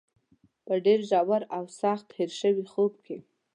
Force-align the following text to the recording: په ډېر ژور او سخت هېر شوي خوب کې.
په 0.65 0.73
ډېر 0.85 0.99
ژور 1.09 1.43
او 1.57 1.63
سخت 1.81 2.07
هېر 2.17 2.31
شوي 2.41 2.65
خوب 2.73 2.93
کې. 3.05 3.17